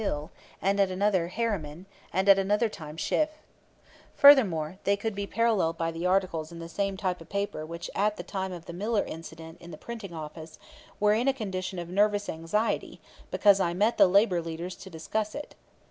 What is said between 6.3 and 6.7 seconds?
in the